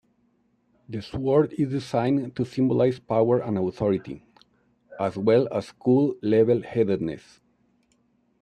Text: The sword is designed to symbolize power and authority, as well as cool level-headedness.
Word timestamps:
The 0.89 1.03
sword 1.03 1.53
is 1.59 1.69
designed 1.69 2.35
to 2.35 2.43
symbolize 2.43 2.97
power 2.97 3.37
and 3.37 3.55
authority, 3.59 4.25
as 4.99 5.15
well 5.15 5.47
as 5.53 5.73
cool 5.73 6.15
level-headedness. 6.23 7.39